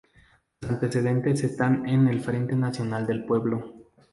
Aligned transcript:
Sus 0.59 0.67
antecedentes 0.71 1.43
están 1.43 1.87
en 1.87 2.07
el 2.07 2.21
Frente 2.21 2.55
Nacional 2.55 3.05
del 3.05 3.23
Pueblo. 3.23 3.75